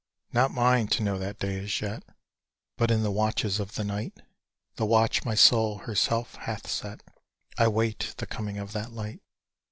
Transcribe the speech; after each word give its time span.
Not 0.33 0.49
mine 0.49 0.87
to 0.97 1.03
know 1.03 1.19
that 1.19 1.37
day 1.37 1.59
as 1.59 1.79
yet; 1.79 2.01
But 2.75 2.89
in 2.89 3.03
the 3.03 3.11
watches 3.11 3.59
of 3.59 3.75
the 3.75 3.83
night, 3.83 4.17
The 4.77 4.83
watch 4.87 5.23
my 5.25 5.35
soul 5.35 5.77
herself 5.77 6.33
hath 6.37 6.67
set, 6.67 7.03
I 7.59 7.67
wait 7.67 8.15
the 8.17 8.25
coming 8.25 8.57
of 8.57 8.71
that 8.73 8.91
light. 8.93 9.21